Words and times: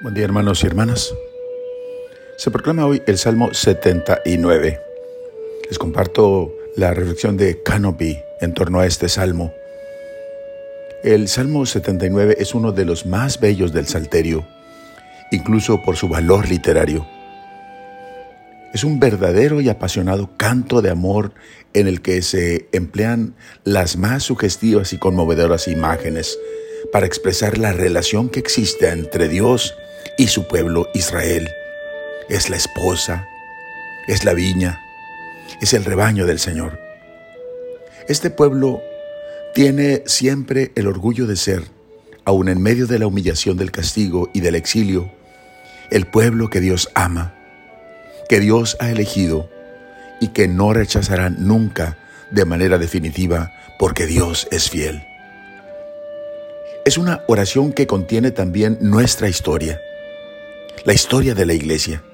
Buen 0.00 0.12
día 0.12 0.24
hermanos 0.24 0.62
y 0.62 0.66
hermanas. 0.66 1.14
Se 2.36 2.50
proclama 2.50 2.84
hoy 2.84 3.00
el 3.06 3.16
Salmo 3.16 3.54
79. 3.54 4.80
Les 5.68 5.78
comparto 5.78 6.52
la 6.76 6.92
reflexión 6.92 7.36
de 7.36 7.62
Canopy 7.62 8.18
en 8.40 8.54
torno 8.54 8.80
a 8.80 8.86
este 8.86 9.08
salmo. 9.08 9.54
El 11.04 11.28
Salmo 11.28 11.64
79 11.64 12.36
es 12.38 12.54
uno 12.54 12.72
de 12.72 12.84
los 12.84 13.06
más 13.06 13.38
bellos 13.38 13.72
del 13.72 13.86
Salterio, 13.86 14.44
incluso 15.30 15.80
por 15.82 15.96
su 15.96 16.08
valor 16.08 16.48
literario. 16.48 17.06
Es 18.74 18.82
un 18.82 18.98
verdadero 18.98 19.60
y 19.60 19.68
apasionado 19.68 20.30
canto 20.36 20.82
de 20.82 20.90
amor 20.90 21.32
en 21.72 21.86
el 21.86 22.02
que 22.02 22.20
se 22.22 22.68
emplean 22.72 23.36
las 23.62 23.96
más 23.96 24.24
sugestivas 24.24 24.92
y 24.92 24.98
conmovedoras 24.98 25.68
imágenes 25.68 26.36
para 26.92 27.06
expresar 27.06 27.58
la 27.58 27.72
relación 27.72 28.28
que 28.28 28.40
existe 28.40 28.88
entre 28.90 29.28
Dios 29.28 29.74
y 30.16 30.28
su 30.28 30.46
pueblo 30.46 30.88
Israel. 30.94 31.50
Es 32.28 32.50
la 32.50 32.56
esposa, 32.56 33.28
es 34.06 34.24
la 34.24 34.32
viña, 34.32 34.80
es 35.60 35.74
el 35.74 35.84
rebaño 35.84 36.26
del 36.26 36.38
Señor. 36.38 36.80
Este 38.08 38.30
pueblo 38.30 38.82
tiene 39.54 40.02
siempre 40.06 40.72
el 40.74 40.86
orgullo 40.86 41.26
de 41.26 41.36
ser, 41.36 41.64
aun 42.24 42.48
en 42.48 42.62
medio 42.62 42.86
de 42.86 42.98
la 42.98 43.06
humillación 43.06 43.56
del 43.56 43.70
castigo 43.70 44.30
y 44.32 44.40
del 44.40 44.54
exilio, 44.54 45.10
el 45.90 46.06
pueblo 46.06 46.50
que 46.50 46.60
Dios 46.60 46.90
ama, 46.94 47.34
que 48.28 48.40
Dios 48.40 48.76
ha 48.80 48.90
elegido 48.90 49.48
y 50.20 50.28
que 50.28 50.48
no 50.48 50.72
rechazarán 50.72 51.36
nunca 51.40 51.98
de 52.30 52.44
manera 52.44 52.78
definitiva 52.78 53.52
porque 53.78 54.06
Dios 54.06 54.48
es 54.50 54.70
fiel. 54.70 55.06
Es 56.84 56.98
una 56.98 57.22
oración 57.28 57.72
que 57.72 57.86
contiene 57.86 58.30
también 58.30 58.78
nuestra 58.80 59.28
historia 59.28 59.80
la 60.84 60.92
historia 60.92 61.34
de 61.34 61.46
la 61.46 61.54
iglesia. 61.54 62.04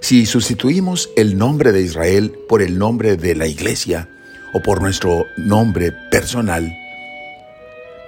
Si 0.00 0.24
sustituimos 0.24 1.10
el 1.16 1.36
nombre 1.36 1.72
de 1.72 1.82
Israel 1.82 2.38
por 2.48 2.62
el 2.62 2.78
nombre 2.78 3.16
de 3.16 3.34
la 3.34 3.46
iglesia 3.46 4.08
o 4.54 4.62
por 4.62 4.80
nuestro 4.80 5.26
nombre 5.36 5.92
personal, 6.10 6.72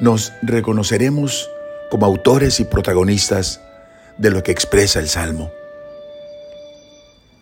nos 0.01 0.33
reconoceremos 0.43 1.51
como 1.91 2.07
autores 2.07 2.61
y 2.61 2.65
protagonistas 2.65 3.61
de 4.17 4.31
lo 4.31 4.43
que 4.43 4.53
expresa 4.53 4.99
el 4.99 5.09
Salmo. 5.09 5.51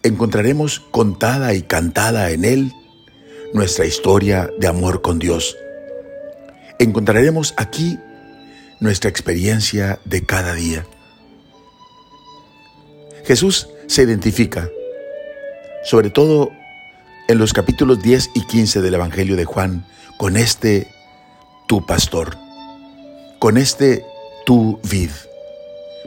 Encontraremos 0.03 0.81
contada 0.91 1.55
y 1.55 1.63
cantada 1.63 2.31
en 2.31 2.45
él 2.45 2.73
nuestra 3.53 3.87
historia 3.87 4.51
de 4.59 4.67
amor 4.67 5.03
con 5.03 5.19
Dios. 5.19 5.57
Encontraremos 6.79 7.55
aquí 7.57 7.99
nuestra 8.81 9.09
experiencia 9.09 10.01
de 10.05 10.25
cada 10.25 10.55
día. 10.55 10.85
Jesús 13.27 13.69
se 13.89 14.05
identifica, 14.05 14.71
sobre 15.83 16.11
todo 16.11 16.53
en 17.27 17.39
los 17.39 17.53
capítulos 17.53 18.01
10 18.01 18.31
y 18.35 18.47
15 18.47 18.81
del 18.81 18.95
Evangelio 18.95 19.35
de 19.35 19.45
Juan, 19.45 19.85
con 20.17 20.37
este 20.37 20.87
tu 21.67 21.85
pastor, 21.85 22.37
con 23.41 23.57
este 23.57 24.05
tu 24.45 24.79
vid, 24.89 25.11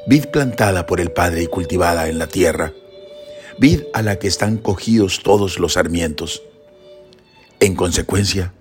vid 0.07 0.27
plantada 0.27 0.85
por 0.85 1.01
el 1.01 1.11
Padre 1.11 1.43
y 1.43 1.47
cultivada 1.47 2.07
en 2.07 2.19
la 2.19 2.27
tierra, 2.27 2.71
vid 3.57 3.81
a 3.93 4.01
la 4.01 4.17
que 4.17 4.29
están 4.29 4.57
cogidos 4.57 5.21
todos 5.21 5.59
los 5.59 5.73
sarmientos. 5.73 6.43
En 7.59 7.75
consecuencia, 7.75 8.53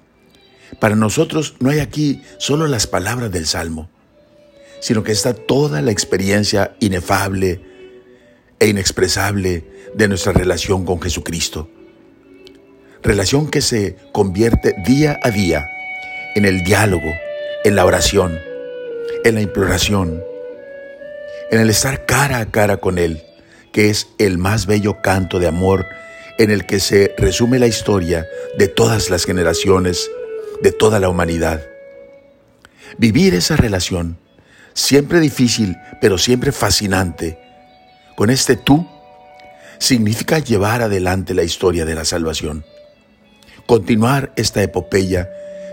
para 0.80 0.96
nosotros 0.96 1.54
no 1.60 1.70
hay 1.70 1.78
aquí 1.78 2.22
solo 2.38 2.66
las 2.66 2.88
palabras 2.88 3.30
del 3.30 3.46
Salmo, 3.46 3.88
sino 4.80 5.04
que 5.04 5.12
está 5.12 5.32
toda 5.32 5.80
la 5.80 5.92
experiencia 5.92 6.74
inefable, 6.80 7.67
e 8.60 8.68
inexpresable 8.68 9.64
de 9.94 10.08
nuestra 10.08 10.32
relación 10.32 10.84
con 10.84 11.00
Jesucristo. 11.00 11.70
Relación 13.02 13.48
que 13.48 13.60
se 13.60 13.96
convierte 14.12 14.74
día 14.84 15.18
a 15.22 15.30
día 15.30 15.66
en 16.34 16.44
el 16.44 16.64
diálogo, 16.64 17.12
en 17.64 17.76
la 17.76 17.84
oración, 17.84 18.38
en 19.24 19.34
la 19.34 19.40
imploración, 19.40 20.22
en 21.50 21.60
el 21.60 21.70
estar 21.70 22.06
cara 22.06 22.38
a 22.38 22.50
cara 22.50 22.78
con 22.78 22.98
Él, 22.98 23.22
que 23.72 23.90
es 23.90 24.08
el 24.18 24.38
más 24.38 24.66
bello 24.66 25.00
canto 25.02 25.38
de 25.38 25.48
amor 25.48 25.86
en 26.38 26.50
el 26.50 26.66
que 26.66 26.80
se 26.80 27.14
resume 27.18 27.58
la 27.58 27.66
historia 27.66 28.26
de 28.56 28.68
todas 28.68 29.10
las 29.10 29.24
generaciones, 29.24 30.10
de 30.62 30.72
toda 30.72 31.00
la 31.00 31.08
humanidad. 31.08 31.62
Vivir 32.96 33.34
esa 33.34 33.56
relación, 33.56 34.18
siempre 34.72 35.20
difícil, 35.20 35.76
pero 36.00 36.18
siempre 36.18 36.52
fascinante, 36.52 37.38
con 38.18 38.30
este 38.30 38.56
tú 38.56 38.84
significa 39.78 40.40
llevar 40.40 40.82
adelante 40.82 41.34
la 41.34 41.44
historia 41.44 41.84
de 41.84 41.94
la 41.94 42.04
salvación, 42.04 42.64
continuar 43.64 44.32
esta 44.34 44.60
epopeya 44.60 45.30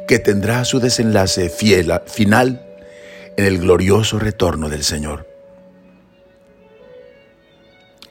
que 0.08 0.20
tendrá 0.20 0.64
su 0.64 0.80
desenlace 0.80 1.50
fiel, 1.50 1.92
final 2.06 2.64
en 3.36 3.46
el 3.46 3.58
glorioso 3.58 4.20
retorno 4.20 4.70
del 4.70 4.84
Señor. 4.84 5.28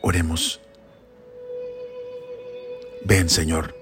Oremos. 0.00 0.60
Ven, 3.04 3.28
Señor, 3.28 3.76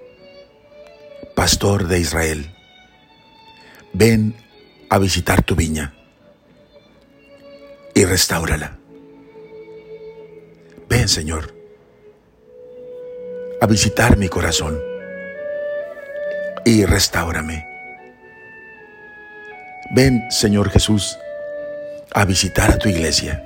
pastor 1.33 1.87
de 1.87 1.99
Israel, 1.99 2.55
ven 3.91 4.35
a 4.91 4.99
visitar 4.99 5.41
tu 5.41 5.55
viña 5.55 5.95
y 7.95 8.05
restáurala. 8.05 8.82
Ven, 10.93 11.07
Señor, 11.07 11.51
a 13.59 13.65
visitar 13.65 14.15
mi 14.15 14.29
corazón 14.29 14.79
y 16.65 16.85
restaurame. 16.85 17.65
Ven, 19.89 20.29
Señor 20.29 20.69
Jesús, 20.69 21.17
a 22.13 22.25
visitar 22.25 22.69
a 22.69 22.77
tu 22.77 22.89
iglesia. 22.89 23.43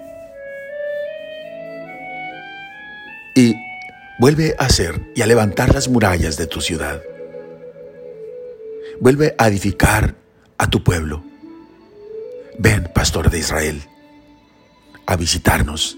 Y 3.34 3.56
vuelve 4.20 4.54
a 4.60 4.66
hacer 4.66 5.00
y 5.16 5.22
a 5.22 5.26
levantar 5.26 5.74
las 5.74 5.88
murallas 5.88 6.36
de 6.36 6.48
tu 6.48 6.60
ciudad. 6.60 7.02
Vuelve 9.00 9.36
a 9.38 9.48
edificar 9.48 10.16
a 10.58 10.70
tu 10.70 10.84
pueblo. 10.84 11.24
Ven, 12.60 12.92
pastor 12.94 13.30
de 13.32 13.40
Israel, 13.40 13.84
a 15.06 15.16
visitarnos 15.16 15.98